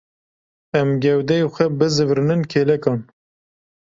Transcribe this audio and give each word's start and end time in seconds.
Em 0.79 0.89
gewdeyê 1.01 1.45
xwe 1.53 1.65
bizîvirînin 1.79 2.41
kêlekan. 2.51 2.99